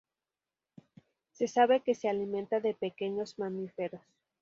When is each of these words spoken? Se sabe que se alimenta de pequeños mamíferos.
Se 1.31 1.47
sabe 1.47 1.81
que 1.83 1.93
se 1.93 2.09
alimenta 2.09 2.59
de 2.59 2.73
pequeños 2.73 3.37
mamíferos. 3.37 4.01